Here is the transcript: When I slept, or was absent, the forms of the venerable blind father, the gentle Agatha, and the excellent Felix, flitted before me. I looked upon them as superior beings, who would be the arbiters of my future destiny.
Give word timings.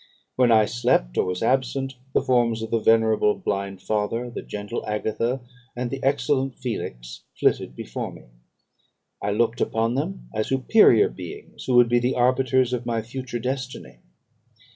When 0.35 0.51
I 0.51 0.65
slept, 0.65 1.15
or 1.19 1.25
was 1.25 1.43
absent, 1.43 1.93
the 2.15 2.23
forms 2.23 2.63
of 2.63 2.71
the 2.71 2.79
venerable 2.79 3.35
blind 3.35 3.83
father, 3.83 4.31
the 4.31 4.41
gentle 4.41 4.83
Agatha, 4.87 5.41
and 5.75 5.91
the 5.91 5.99
excellent 6.01 6.57
Felix, 6.57 7.21
flitted 7.39 7.75
before 7.75 8.11
me. 8.11 8.23
I 9.21 9.29
looked 9.29 9.61
upon 9.61 9.93
them 9.93 10.27
as 10.33 10.47
superior 10.47 11.07
beings, 11.07 11.65
who 11.65 11.75
would 11.75 11.87
be 11.87 11.99
the 11.99 12.15
arbiters 12.15 12.73
of 12.73 12.83
my 12.83 13.03
future 13.03 13.37
destiny. 13.37 13.99